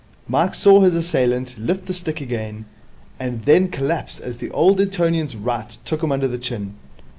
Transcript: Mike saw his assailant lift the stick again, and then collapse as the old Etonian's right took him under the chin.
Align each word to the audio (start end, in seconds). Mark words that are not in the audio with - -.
Mike 0.27 0.55
saw 0.55 0.81
his 0.81 0.95
assailant 0.95 1.55
lift 1.59 1.85
the 1.85 1.93
stick 1.93 2.19
again, 2.21 2.65
and 3.19 3.45
then 3.45 3.67
collapse 3.67 4.19
as 4.19 4.39
the 4.39 4.49
old 4.49 4.81
Etonian's 4.81 5.35
right 5.35 5.77
took 5.85 6.01
him 6.01 6.11
under 6.11 6.27
the 6.27 6.39
chin. 6.39 6.73